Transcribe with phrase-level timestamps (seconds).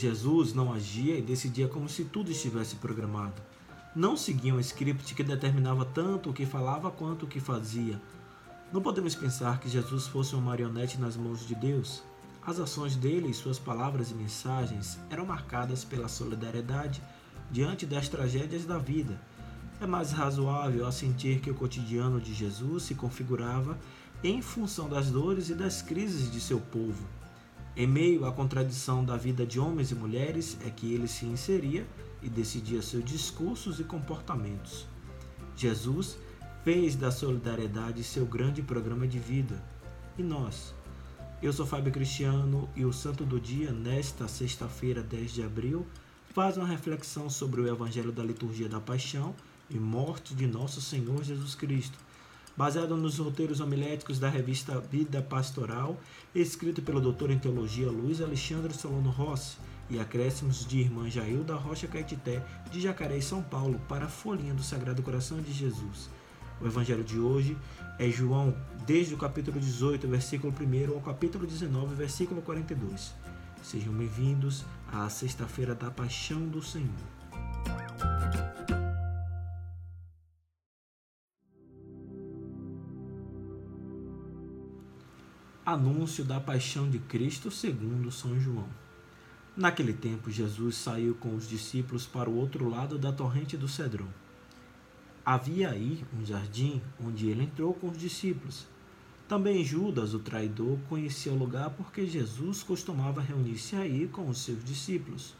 [0.00, 3.42] Jesus não agia e decidia como se tudo estivesse programado.
[3.94, 8.00] Não seguia um script que determinava tanto o que falava quanto o que fazia.
[8.72, 12.02] Não podemos pensar que Jesus fosse uma marionete nas mãos de Deus.
[12.46, 17.02] As ações dele e suas palavras e mensagens eram marcadas pela solidariedade
[17.50, 19.20] diante das tragédias da vida.
[19.82, 23.78] É mais razoável assentir que o cotidiano de Jesus se configurava
[24.24, 27.06] em função das dores e das crises de seu povo.
[27.76, 31.86] Em meio à contradição da vida de homens e mulheres é que ele se inseria
[32.20, 34.86] e decidia seus discursos e comportamentos.
[35.56, 36.18] Jesus
[36.64, 39.62] fez da solidariedade seu grande programa de vida.
[40.18, 40.74] E nós?
[41.40, 45.86] Eu sou Fábio Cristiano e o Santo do Dia, nesta sexta-feira, 10 de abril,
[46.34, 49.34] faz uma reflexão sobre o Evangelho da Liturgia da Paixão
[49.70, 51.96] e Morte de Nosso Senhor Jesus Cristo
[52.60, 55.98] baseado nos roteiros homiléticos da revista Vida Pastoral,
[56.34, 59.56] escrito pelo doutor em teologia Luiz Alexandre Solano Rossi,
[59.88, 64.62] e acréscimos de irmã Jailda Rocha Caetité, de Jacareí, São Paulo, para a folhinha do
[64.62, 66.10] Sagrado Coração de Jesus.
[66.60, 67.56] O evangelho de hoje
[67.98, 68.54] é João,
[68.86, 73.14] desde o capítulo 18, versículo 1 ao capítulo 19, versículo 42.
[73.62, 77.19] Sejam bem-vindos à Sexta-feira da Paixão do Senhor.
[85.70, 88.66] Anúncio da paixão de Cristo segundo São João.
[89.56, 94.08] Naquele tempo, Jesus saiu com os discípulos para o outro lado da torrente do Cedrão.
[95.24, 98.66] Havia aí um jardim onde ele entrou com os discípulos.
[99.28, 104.64] Também Judas, o traidor, conhecia o lugar porque Jesus costumava reunir-se aí com os seus
[104.64, 105.36] discípulos.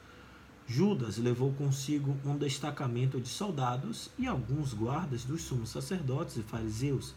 [0.65, 7.17] Judas levou consigo um destacamento de soldados e alguns guardas dos sumos sacerdotes e fariseus,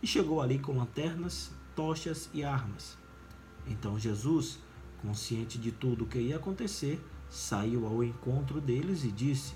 [0.00, 2.98] e chegou ali com lanternas, tochas e armas.
[3.66, 4.58] Então Jesus,
[5.00, 9.54] consciente de tudo o que ia acontecer, saiu ao encontro deles e disse: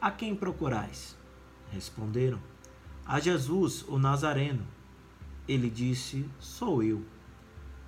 [0.00, 1.16] A quem procurais?
[1.70, 2.40] Responderam:
[3.04, 4.66] A Jesus, o Nazareno.
[5.46, 7.02] Ele disse: Sou eu.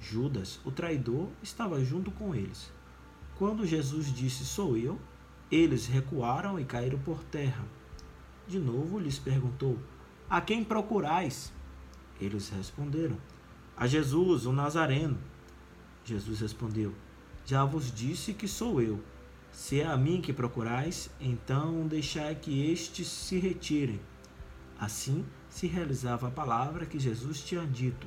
[0.01, 2.73] Judas, o traidor, estava junto com eles.
[3.37, 4.99] Quando Jesus disse: Sou eu,
[5.51, 7.65] eles recuaram e caíram por terra.
[8.47, 9.79] De novo lhes perguntou:
[10.29, 11.53] A quem procurais?
[12.21, 13.17] Eles responderam:
[13.81, 15.17] a Jesus, o Nazareno.
[16.05, 16.95] Jesus respondeu:
[17.47, 19.03] Já vos disse que sou eu.
[19.51, 23.99] Se é a mim que procurais, então deixai que estes se retirem.
[24.79, 28.07] Assim se realizava a palavra que Jesus tinha dito: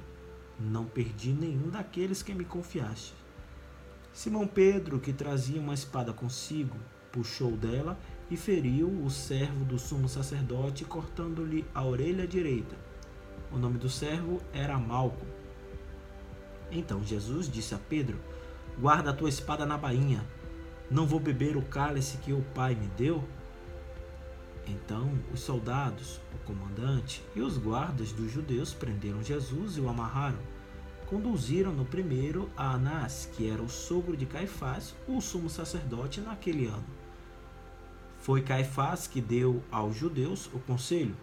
[0.60, 3.16] Não perdi nenhum daqueles que me confiaste.
[4.14, 6.78] Simão Pedro, que trazia uma espada consigo,
[7.12, 7.98] puxou dela
[8.30, 12.76] e feriu o servo do sumo sacerdote, cortando-lhe a orelha direita.
[13.52, 15.26] O nome do servo era Malco.
[16.72, 18.18] Então Jesus disse a Pedro:
[18.80, 20.24] Guarda a tua espada na bainha.
[20.90, 23.24] Não vou beber o cálice que o Pai me deu?
[24.68, 30.40] Então os soldados, o comandante e os guardas dos judeus prenderam Jesus e o amarraram.
[31.08, 36.86] Conduziram-no primeiro a Anás, que era o sogro de Caifás, o sumo sacerdote naquele ano.
[38.20, 41.16] Foi Caifás que deu aos judeus o conselho: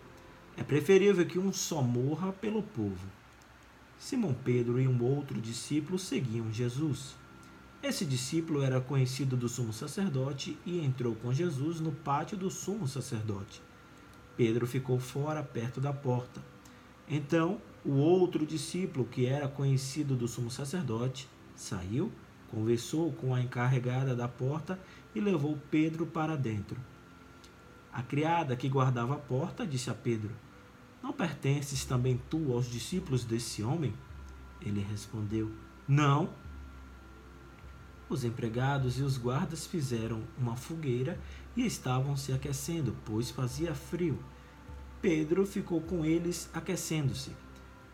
[0.56, 3.06] é preferível que um só morra pelo povo.
[4.00, 7.14] Simão Pedro e um outro discípulo seguiam Jesus.
[7.82, 12.88] Esse discípulo era conhecido do sumo sacerdote e entrou com Jesus no pátio do sumo
[12.88, 13.60] sacerdote.
[14.38, 16.42] Pedro ficou fora, perto da porta.
[17.06, 22.10] Então, o outro discípulo, que era conhecido do sumo sacerdote, saiu,
[22.50, 24.80] conversou com a encarregada da porta
[25.14, 26.80] e levou Pedro para dentro.
[27.92, 30.30] A criada que guardava a porta disse a Pedro:
[31.02, 33.94] não pertences também tu aos discípulos desse homem?
[34.60, 35.50] Ele respondeu:
[35.88, 36.30] Não.
[38.08, 41.18] Os empregados e os guardas fizeram uma fogueira
[41.56, 44.18] e estavam se aquecendo, pois fazia frio.
[45.00, 47.30] Pedro ficou com eles aquecendo-se.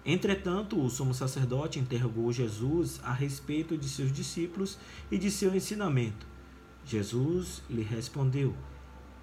[0.04, 4.78] Entretanto, o sumo sacerdote interrogou Jesus a respeito de seus discípulos
[5.10, 6.26] e de seu ensinamento.
[6.84, 8.56] Jesus lhe respondeu: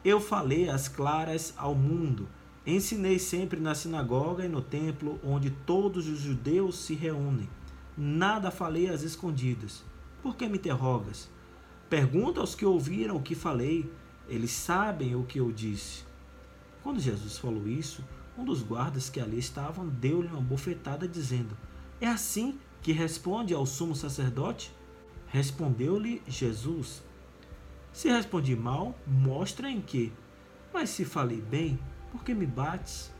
[0.04, 2.28] Eu falei as claras ao mundo
[2.66, 7.50] Ensinei sempre na sinagoga e no templo, onde todos os judeus se reúnem.
[7.98, 9.84] Nada falei às escondidas.
[10.22, 11.30] Por que me interrogas?
[11.90, 13.92] Pergunta aos que ouviram o que falei,
[14.30, 16.06] eles sabem o que eu disse.
[16.82, 18.04] Quando Jesus falou isso,
[18.38, 21.58] um dos guardas que ali estavam deu-lhe uma bofetada, dizendo:
[22.00, 24.74] É assim que responde ao sumo sacerdote?
[25.28, 27.04] Respondeu-lhe Jesus:
[27.92, 30.12] Se respondi mal, mostra em que.
[30.74, 31.78] Mas se falei bem,
[32.14, 33.12] por que me bates?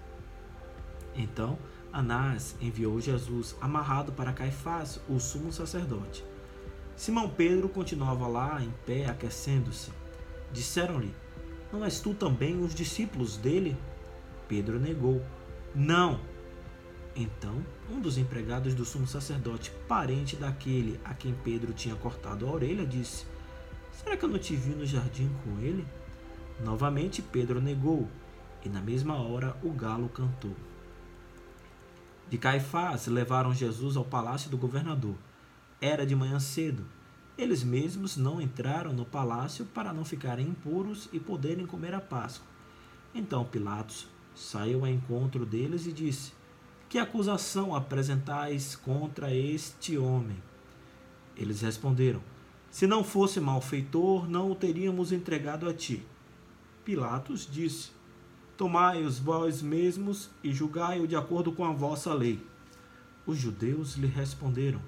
[1.16, 1.58] Então
[1.92, 6.24] Anás enviou Jesus amarrado para Caifás, o sumo sacerdote.
[6.96, 9.92] Simão Pedro continuava lá em pé, aquecendo-se.
[10.52, 11.14] Disseram-lhe:
[11.72, 13.76] Não és tu também os discípulos dele?
[14.48, 15.22] Pedro negou:
[15.76, 16.20] Não.
[17.16, 22.52] Então, um dos empregados do sumo sacerdote, parente daquele a quem Pedro tinha cortado a
[22.52, 23.26] orelha, disse:
[23.92, 25.86] Será que eu não te vi no jardim com ele?
[26.64, 28.08] Novamente Pedro negou,
[28.64, 30.56] e na mesma hora o galo cantou.
[32.30, 35.16] De Caifás levaram Jesus ao palácio do governador.
[35.80, 36.86] Era de manhã cedo.
[37.38, 42.48] Eles mesmos não entraram no palácio para não ficarem impuros e poderem comer a Páscoa.
[43.14, 46.32] Então Pilatos saiu ao encontro deles e disse:
[46.88, 50.42] Que acusação apresentais contra este homem?
[51.36, 52.22] Eles responderam:
[52.72, 56.06] Se não fosse malfeitor, não o teríamos entregado a ti.
[56.86, 57.92] Pilatos disse:
[58.58, 62.46] Tomai-os vós mesmos e julgai-o de acordo com a vossa lei.
[63.26, 64.82] Os judeus lhe responderam: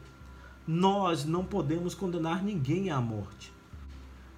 [0.67, 3.51] Nós não podemos condenar ninguém à morte.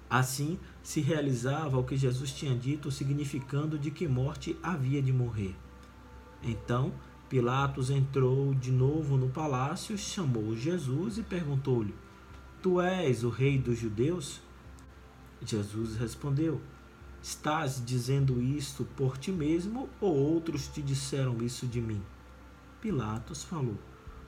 [0.08, 5.54] Assim se realizava o que Jesus tinha dito, significando de que morte havia de morrer.
[6.42, 6.92] Então
[7.28, 11.94] Pilatos entrou de novo no palácio, chamou Jesus e perguntou-lhe:
[12.62, 14.40] Tu és o rei dos judeus?
[15.44, 16.58] Jesus respondeu:
[17.28, 22.00] Estás dizendo isto por ti mesmo ou outros te disseram isso de mim?
[22.80, 23.76] Pilatos falou: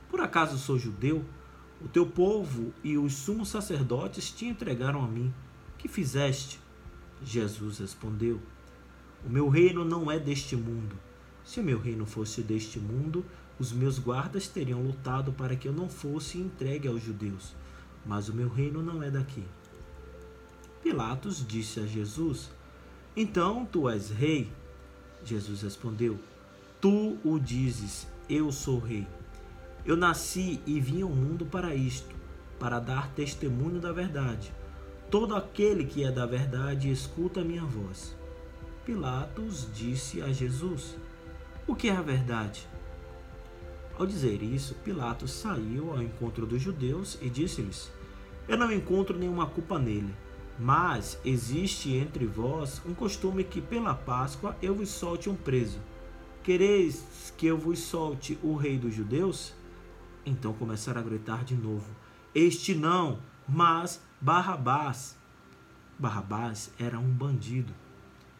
[0.07, 1.25] Por acaso sou judeu?
[1.83, 5.33] O teu povo e os sumos sacerdotes te entregaram a mim.
[5.79, 6.59] Que fizeste?
[7.23, 8.39] Jesus respondeu:
[9.25, 10.95] O meu reino não é deste mundo.
[11.43, 13.25] Se o meu reino fosse deste mundo,
[13.57, 17.55] os meus guardas teriam lutado para que eu não fosse entregue aos judeus.
[18.05, 19.43] Mas o meu reino não é daqui.
[20.83, 22.51] Pilatos disse a Jesus:
[23.15, 24.51] então tu és rei?
[25.23, 26.17] Jesus respondeu:
[26.79, 29.05] Tu o dizes, eu sou rei.
[29.85, 32.15] Eu nasci e vim ao mundo para isto,
[32.59, 34.53] para dar testemunho da verdade.
[35.09, 38.15] Todo aquele que é da verdade escuta a minha voz.
[38.85, 40.95] Pilatos disse a Jesus:
[41.67, 42.65] O que é a verdade?
[43.99, 47.91] Ao dizer isso, Pilatos saiu ao encontro dos judeus e disse-lhes:
[48.47, 50.15] Eu não encontro nenhuma culpa nele
[50.61, 55.79] mas existe entre vós um costume que pela Páscoa eu vos solte um preso.
[56.43, 59.55] Quereis que eu vos solte o rei dos judeus?
[60.23, 61.89] Então começaram a gritar de novo:
[62.35, 63.17] Este não,
[63.49, 65.17] mas Barrabás.
[65.97, 67.73] Barrabás era um bandido.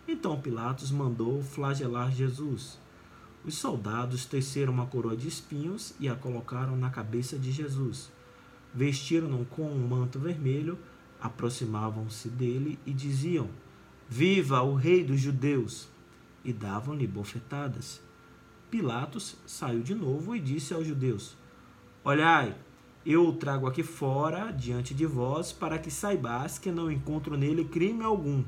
[0.08, 2.80] Então Pilatos mandou flagelar Jesus.
[3.44, 8.12] Os soldados teceram uma coroa de espinhos e a colocaram na cabeça de Jesus.
[8.72, 10.78] Vestiram-no com um manto vermelho
[11.22, 13.50] aproximavam-se dele e diziam:
[14.10, 15.88] Viva o rei dos judeus!
[16.44, 18.02] E davam-lhe bofetadas.
[18.70, 21.38] Pilatos saiu de novo e disse aos judeus:
[22.04, 22.56] Olhai,
[23.06, 27.66] eu o trago aqui fora, diante de vós, para que saibais que não encontro nele
[27.66, 28.44] crime algum.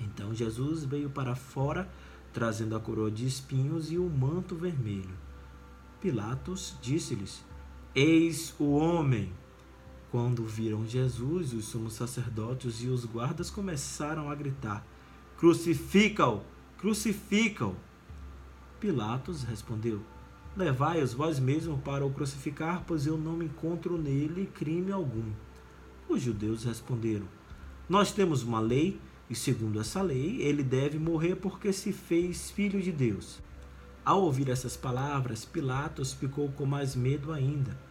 [0.00, 1.88] Então Jesus veio para fora,
[2.32, 5.16] trazendo a coroa de espinhos e o manto vermelho.
[6.00, 7.44] Pilatos disse-lhes:
[7.94, 9.32] Eis o homem.
[10.10, 14.86] Quando viram Jesus, os sumos sacerdotes e os guardas começaram a gritar:
[15.36, 16.42] Crucifica-o!
[16.78, 17.74] Crucifica-o!
[18.78, 20.00] Pilatos respondeu:
[20.56, 25.28] Levai-os vós mesmos para o crucificar, pois eu não encontro nele crime algum.
[26.08, 27.26] Os judeus responderam:
[27.88, 32.80] Nós temos uma lei, e segundo essa lei, ele deve morrer porque se fez filho
[32.80, 33.40] de Deus.
[34.04, 37.85] Ao ouvir essas palavras, Pilatos ficou com mais medo ainda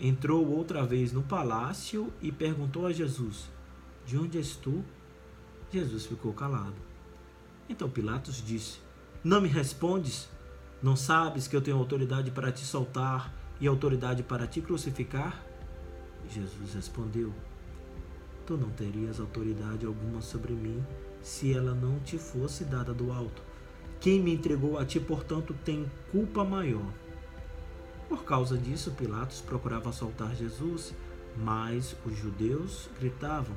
[0.00, 3.50] entrou outra vez no palácio e perguntou a Jesus:
[4.06, 4.84] De onde és tu?
[5.70, 6.74] Jesus ficou calado.
[7.68, 8.80] Então Pilatos disse:
[9.22, 10.28] Não me respondes?
[10.82, 15.44] Não sabes que eu tenho autoridade para te soltar e autoridade para te crucificar?
[16.28, 17.32] Jesus respondeu:
[18.46, 20.82] Tu não terias autoridade alguma sobre mim
[21.22, 23.42] se ela não te fosse dada do alto.
[24.00, 26.90] Quem me entregou a ti, portanto, tem culpa maior.
[28.10, 30.92] Por causa disso, Pilatos procurava soltar Jesus,
[31.36, 33.56] mas os judeus gritavam: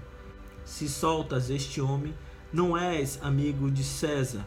[0.64, 2.14] Se soltas este homem,
[2.54, 4.46] não és amigo de César.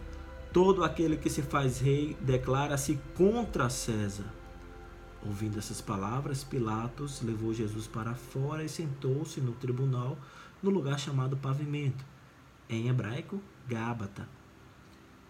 [0.52, 4.32] Todo aquele que se faz rei declara-se contra César.
[5.26, 10.16] Ouvindo essas palavras, Pilatos levou Jesus para fora e sentou-se no tribunal,
[10.62, 12.04] no lugar chamado Pavimento,
[12.70, 14.28] em hebraico, Gábata.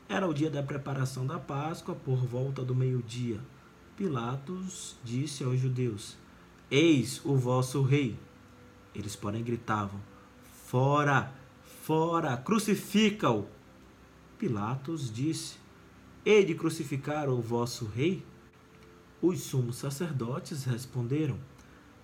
[0.06, 3.40] Era o dia da preparação da Páscoa, por volta do meio-dia.
[3.96, 6.18] Pilatos disse aos judeus:
[6.70, 8.18] Eis o vosso rei.
[8.94, 9.98] Eles, porém, gritavam:
[10.66, 11.32] Fora,
[11.82, 13.46] fora, crucifica-o.
[14.38, 15.56] Pilatos disse:
[16.26, 18.22] Hei de crucificar o vosso rei?
[19.22, 21.38] Os sumos sacerdotes responderam: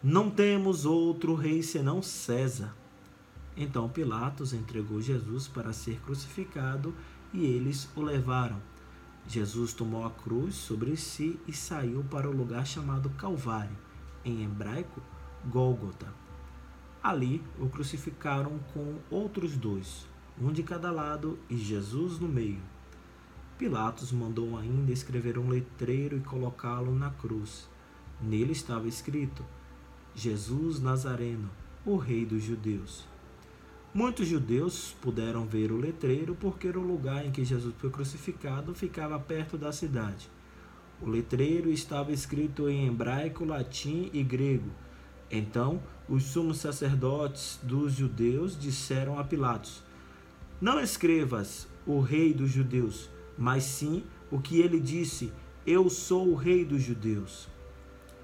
[0.02, 2.74] Não temos outro rei senão César.
[3.54, 6.94] Então Pilatos entregou Jesus para ser crucificado
[7.34, 8.71] e eles o levaram.
[9.26, 13.76] Jesus tomou a cruz sobre si e saiu para o lugar chamado Calvário,
[14.24, 15.00] em hebraico,
[15.46, 16.12] Gólgota.
[17.02, 20.06] Ali o crucificaram com outros dois,
[20.40, 22.60] um de cada lado e Jesus no meio.
[23.58, 27.68] Pilatos mandou ainda escrever um letreiro e colocá-lo na cruz.
[28.20, 29.44] Nele estava escrito:
[30.14, 31.50] Jesus Nazareno,
[31.84, 33.11] o Rei dos Judeus.
[33.94, 39.18] Muitos judeus puderam ver o letreiro porque o lugar em que Jesus foi crucificado ficava
[39.18, 40.30] perto da cidade.
[40.98, 44.70] O letreiro estava escrito em hebraico, latim e grego.
[45.30, 49.82] Então, os sumos sacerdotes dos judeus disseram a Pilatos:
[50.58, 55.30] Não escrevas o rei dos judeus, mas sim o que ele disse:
[55.66, 57.46] Eu sou o rei dos judeus.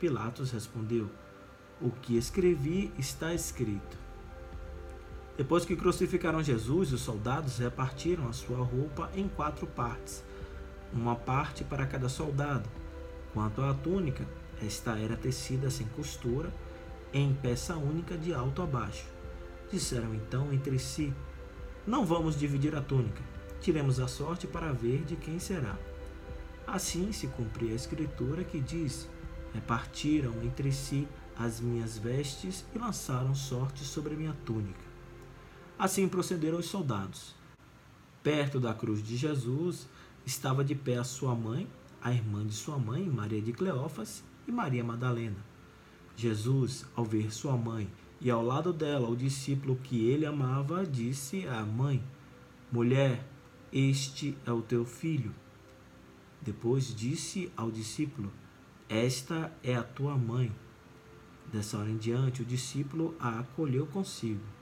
[0.00, 1.10] Pilatos respondeu:
[1.78, 4.07] O que escrevi está escrito.
[5.38, 10.24] Depois que crucificaram Jesus, os soldados repartiram a sua roupa em quatro partes,
[10.92, 12.68] uma parte para cada soldado.
[13.32, 14.26] Quanto à túnica,
[14.60, 16.52] esta era tecida sem costura,
[17.12, 19.04] em peça única de alto a baixo.
[19.70, 21.14] Disseram então entre si:
[21.86, 23.22] Não vamos dividir a túnica,
[23.60, 25.78] tiremos a sorte para ver de quem será.
[26.66, 29.08] Assim se cumpria a escritura que diz:
[29.54, 31.06] Repartiram entre si
[31.38, 34.87] as minhas vestes e lançaram sorte sobre minha túnica.
[35.78, 37.36] Assim procederam os soldados.
[38.22, 39.88] Perto da cruz de Jesus
[40.26, 41.68] estava de pé a sua mãe,
[42.02, 45.36] a irmã de sua mãe, Maria de Cleófas, e Maria Madalena.
[46.16, 47.88] Jesus, ao ver sua mãe
[48.20, 52.02] e ao lado dela o discípulo que ele amava, disse à mãe:
[52.72, 53.24] Mulher,
[53.72, 55.32] este é o teu filho.
[56.42, 58.32] Depois disse ao discípulo:
[58.88, 60.50] Esta é a tua mãe.
[61.52, 64.57] Dessa hora em diante, o discípulo a acolheu consigo.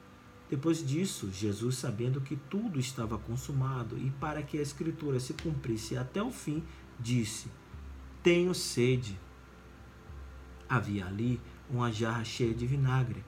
[0.48, 5.96] Depois disso, Jesus, sabendo que tudo estava consumado e para que a Escritura se cumprisse
[5.96, 6.62] até o fim,
[7.00, 7.48] disse:
[8.22, 9.18] Tenho sede.
[10.68, 13.24] Havia ali uma jarra cheia de vinagre.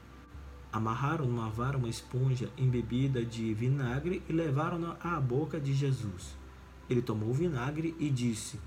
[0.73, 6.37] Amarraram numa vara uma esponja embebida de vinagre e levaram-na à boca de Jesus.
[6.89, 8.61] Ele tomou o vinagre e disse: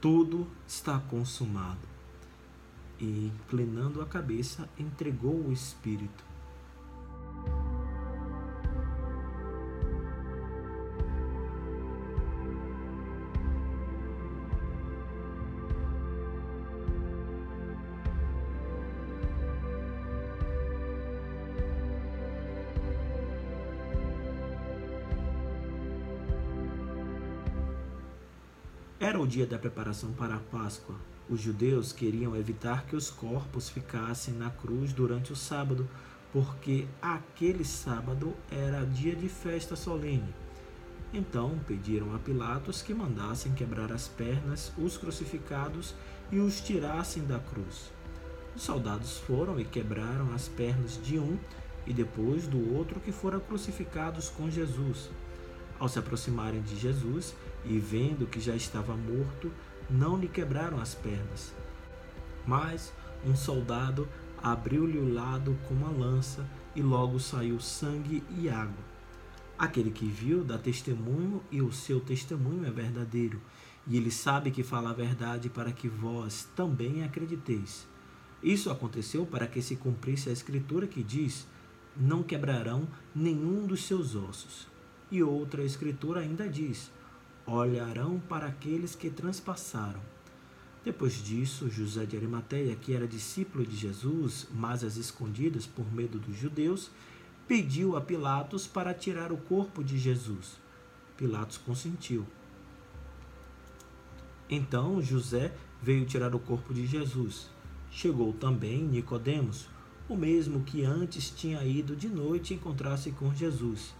[0.00, 1.86] Tudo está consumado.
[2.98, 6.33] E, inclinando a cabeça, entregou o Espírito.
[29.04, 30.96] Era o dia da preparação para a Páscoa.
[31.28, 35.86] Os judeus queriam evitar que os corpos ficassem na cruz durante o sábado,
[36.32, 40.34] porque aquele sábado era dia de festa solene.
[41.12, 45.94] Então pediram a Pilatos que mandassem quebrar as pernas os crucificados
[46.32, 47.92] e os tirassem da cruz.
[48.56, 51.38] Os soldados foram e quebraram as pernas de um
[51.86, 55.10] e depois do outro que foram crucificados com Jesus.
[55.78, 59.50] Ao se aproximarem de Jesus e vendo que já estava morto,
[59.90, 61.52] não lhe quebraram as pernas.
[62.46, 62.92] Mas
[63.24, 64.08] um soldado
[64.42, 68.84] abriu-lhe o lado com uma lança e logo saiu sangue e água.
[69.58, 73.40] Aquele que viu dá testemunho e o seu testemunho é verdadeiro,
[73.86, 77.86] e ele sabe que fala a verdade para que vós também acrediteis.
[78.42, 81.46] Isso aconteceu para que se cumprisse a escritura que diz:
[81.96, 84.66] Não quebrarão nenhum dos seus ossos.
[85.14, 86.90] E outra escritura ainda diz:
[87.46, 90.00] olharão para aqueles que transpassaram.
[90.84, 96.18] Depois disso, José de Arimateia, que era discípulo de Jesus, mas às escondidas por medo
[96.18, 96.90] dos judeus,
[97.46, 100.56] pediu a Pilatos para tirar o corpo de Jesus.
[101.16, 102.26] Pilatos consentiu.
[104.50, 107.48] Então José veio tirar o corpo de Jesus.
[107.88, 109.68] Chegou também Nicodemos,
[110.08, 113.94] o mesmo que antes tinha ido de noite encontrar-se com Jesus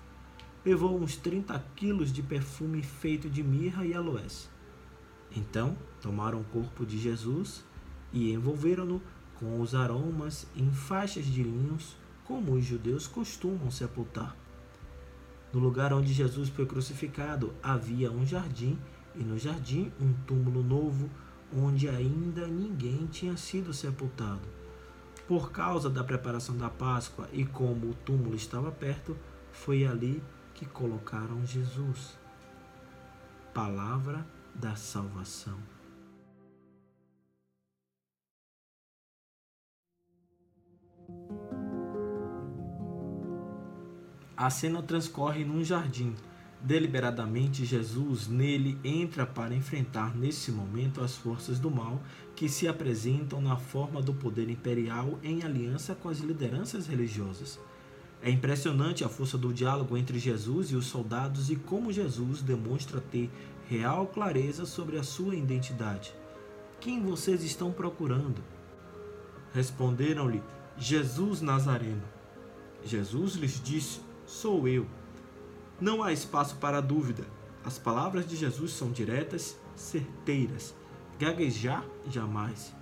[0.64, 4.48] levou uns 30 quilos de perfume feito de mirra e aloés.
[5.36, 7.64] Então tomaram o corpo de Jesus
[8.12, 9.02] e envolveram-no
[9.34, 14.34] com os aromas em faixas de linhos, como os judeus costumam sepultar.
[15.52, 18.78] No lugar onde Jesus foi crucificado havia um jardim,
[19.14, 21.10] e no jardim um túmulo novo,
[21.54, 24.48] onde ainda ninguém tinha sido sepultado.
[25.28, 29.16] Por causa da preparação da Páscoa e como o túmulo estava perto,
[29.52, 30.22] foi ali
[30.54, 32.16] que colocaram Jesus.
[33.52, 35.58] Palavra da salvação.
[44.36, 46.14] A cena transcorre num jardim.
[46.60, 52.02] Deliberadamente, Jesus nele entra para enfrentar nesse momento as forças do mal
[52.34, 57.60] que se apresentam na forma do poder imperial em aliança com as lideranças religiosas.
[58.24, 62.98] É impressionante a força do diálogo entre Jesus e os soldados e como Jesus demonstra
[62.98, 63.30] ter
[63.68, 66.14] real clareza sobre a sua identidade.
[66.80, 68.42] Quem vocês estão procurando?
[69.52, 70.42] Responderam-lhe:
[70.78, 72.02] Jesus Nazareno.
[72.82, 74.86] Jesus lhes disse: Sou eu.
[75.78, 77.26] Não há espaço para dúvida.
[77.62, 80.74] As palavras de Jesus são diretas, certeiras.
[81.18, 82.74] Gaguejar jamais.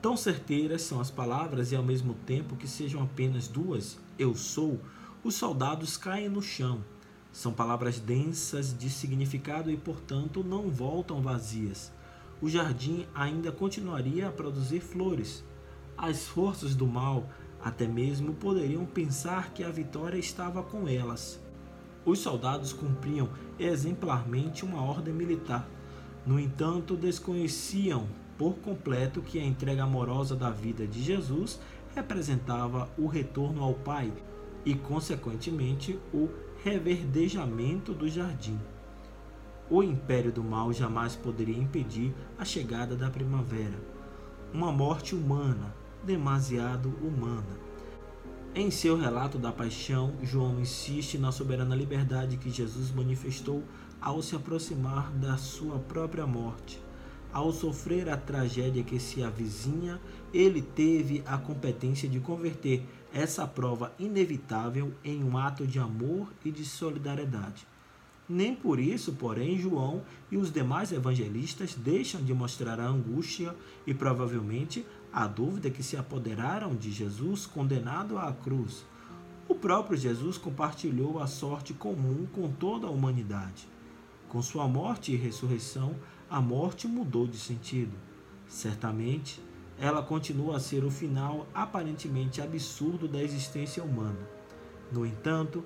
[0.00, 4.80] Tão certeiras são as palavras e ao mesmo tempo que sejam apenas duas, eu sou,
[5.22, 6.84] os soldados caem no chão.
[7.32, 11.92] São palavras densas de significado e, portanto, não voltam vazias.
[12.40, 15.44] O jardim ainda continuaria a produzir flores.
[15.98, 17.28] As forças do mal
[17.62, 21.40] até mesmo poderiam pensar que a vitória estava com elas.
[22.04, 25.68] Os soldados cumpriam exemplarmente uma ordem militar.
[26.24, 28.06] No entanto, desconheciam
[28.38, 31.58] por completo que a entrega amorosa da vida de Jesus
[31.96, 34.12] representava o retorno ao Pai
[34.66, 36.28] e, consequentemente, o
[36.62, 38.60] reverdejamento do jardim.
[39.70, 43.80] O império do mal jamais poderia impedir a chegada da primavera.
[44.52, 45.74] Uma morte humana,
[46.04, 47.66] demasiado humana.
[48.54, 53.64] Em seu relato da paixão, João insiste na soberana liberdade que Jesus manifestou
[54.00, 56.85] ao se aproximar da sua própria morte.
[57.36, 60.00] Ao sofrer a tragédia que se avizinha,
[60.32, 66.50] ele teve a competência de converter essa prova inevitável em um ato de amor e
[66.50, 67.66] de solidariedade.
[68.26, 70.02] Nem por isso, porém, João
[70.32, 73.54] e os demais evangelistas deixam de mostrar a angústia
[73.86, 78.86] e provavelmente a dúvida que se apoderaram de Jesus condenado à cruz.
[79.46, 83.68] O próprio Jesus compartilhou a sorte comum com toda a humanidade.
[84.26, 85.94] Com sua morte e ressurreição,
[86.28, 87.96] a morte mudou de sentido.
[88.48, 89.40] Certamente,
[89.78, 94.18] ela continua a ser o final aparentemente absurdo da existência humana.
[94.90, 95.62] No entanto,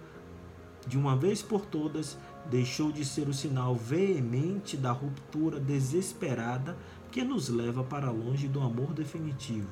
[0.86, 2.18] de uma vez por todas,
[2.50, 6.76] deixou de ser o sinal veemente da ruptura desesperada
[7.10, 9.68] que nos leva para longe do amor definitivo.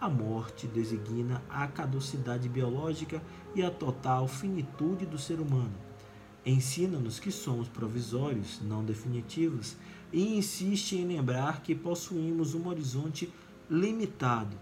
[0.00, 3.22] A morte designa a caducidade biológica
[3.54, 5.74] e a total finitude do ser humano.
[6.44, 9.76] Ensina-nos que somos provisórios, não definitivos,
[10.12, 13.32] e insiste em lembrar que possuímos um horizonte
[13.68, 14.56] limitado.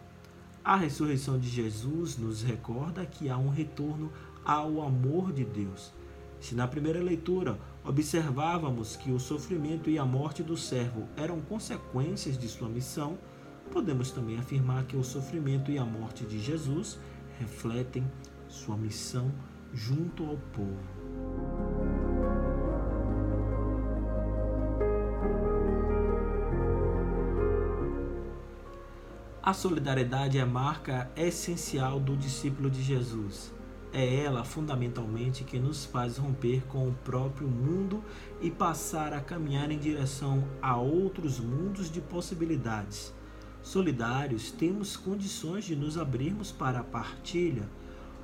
[0.65, 4.13] A ressurreição de Jesus nos recorda que há um retorno
[4.45, 5.93] ao amor de Deus.
[6.41, 12.39] Se na primeira leitura observávamos que o sofrimento e a morte do servo eram consequências
[12.39, 13.19] de sua missão,
[13.73, 16.99] podemos também afirmar que o sofrimento e a morte de Jesus
[17.39, 18.05] refletem
[18.49, 19.33] sua missão
[19.73, 20.98] junto ao povo.
[29.49, 33.51] A solidariedade é a marca essencial do discípulo de Jesus.
[33.95, 38.05] É ela, fundamentalmente, que nos faz romper com o próprio mundo
[38.43, 43.11] e passar a caminhar em direção a outros mundos de possibilidades.
[43.63, 47.67] Solidários, temos condições de nos abrirmos para a partilha.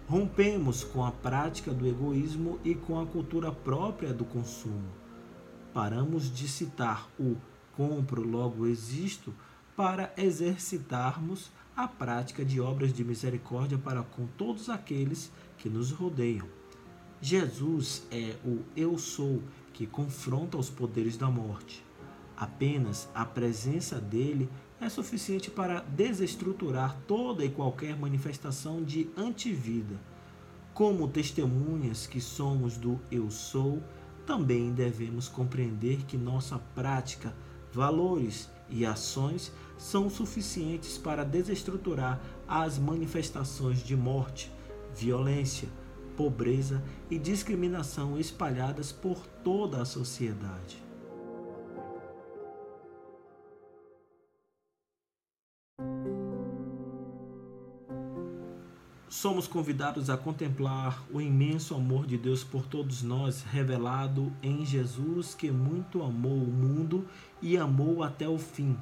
[0.07, 4.91] Rompemos com a prática do egoísmo e com a cultura própria do consumo.
[5.73, 7.35] Paramos de citar o
[7.75, 9.33] compro, logo existo
[9.77, 16.47] para exercitarmos a prática de obras de misericórdia para com todos aqueles que nos rodeiam.
[17.21, 21.85] Jesus é o Eu Sou que confronta os poderes da morte.
[22.37, 24.49] Apenas a presença dele
[24.81, 29.99] é suficiente para desestruturar toda e qualquer manifestação de antivida.
[30.73, 33.83] Como testemunhas que somos do Eu Sou,
[34.27, 37.35] também devemos compreender que nossa prática,
[37.73, 44.51] valores e ações são suficientes para desestruturar as manifestações de morte,
[44.95, 45.69] violência,
[46.17, 50.84] pobreza e discriminação espalhadas por toda a sociedade.
[59.25, 65.35] Somos convidados a contemplar o imenso amor de Deus por todos nós, revelado em Jesus,
[65.35, 67.09] que muito amou o mundo
[67.41, 68.77] e amou até o fim.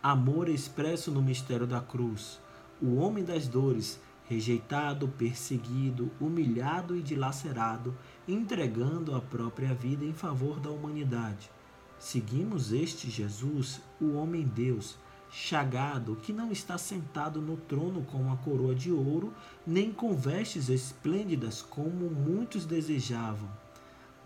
[0.00, 2.38] Amor expresso no mistério da cruz.
[2.80, 7.92] O homem das dores, rejeitado, perseguido, humilhado e dilacerado,
[8.28, 11.50] entregando a própria vida em favor da humanidade.
[11.98, 14.96] Seguimos este Jesus, o homem-deus,
[15.32, 19.32] chagado que não está sentado no trono com uma coroa de ouro,
[19.66, 23.48] nem com vestes esplêndidas como muitos desejavam,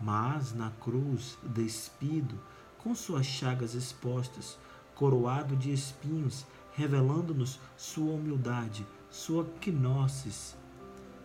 [0.01, 2.37] mas na cruz, despido,
[2.77, 4.59] com suas chagas expostas,
[4.97, 10.57] coroado de espinhos, revelando-nos sua humildade, sua quinosis.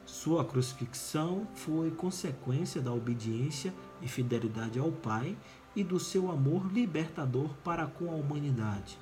[0.06, 5.36] Sua crucifixão foi consequência da obediência e fidelidade ao Pai
[5.76, 9.00] e do seu amor libertador para com a humanidade.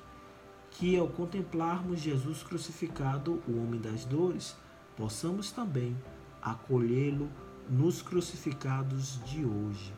[0.80, 4.56] Que ao contemplarmos Jesus crucificado, o homem das dores,
[4.96, 5.94] possamos também
[6.40, 7.28] acolhê-lo
[7.68, 9.92] nos crucificados de hoje.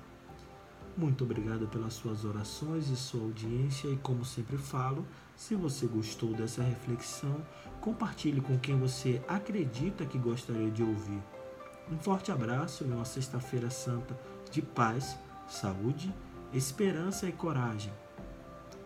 [0.97, 6.35] Muito obrigado pelas suas orações e sua audiência e como sempre falo, se você gostou
[6.35, 7.41] dessa reflexão,
[7.81, 11.23] compartilhe com quem você acredita que gostaria de ouvir.
[11.93, 14.19] Um forte abraço e uma sexta-feira santa
[14.51, 15.17] de paz,
[15.47, 16.13] saúde,
[16.53, 17.93] esperança e coragem.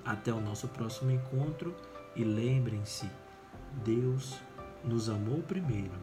[0.07, 1.75] Até o nosso próximo encontro
[2.15, 3.11] e lembrem-se,
[3.85, 4.39] Deus
[4.85, 5.99] nos amou primeiro.